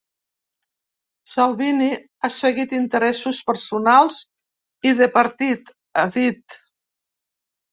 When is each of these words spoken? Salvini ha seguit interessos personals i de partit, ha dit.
Salvini 1.33 1.89
ha 2.21 2.31
seguit 2.37 2.73
interessos 2.77 3.43
personals 3.51 4.19
i 4.93 4.97
de 5.03 5.09
partit, 5.19 5.71
ha 6.01 6.09
dit. 6.17 6.61